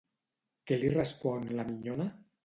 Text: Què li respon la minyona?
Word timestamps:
Què 0.69 0.77
li 0.83 0.87
respon 0.93 1.45
la 1.59 1.67
minyona? 1.67 2.09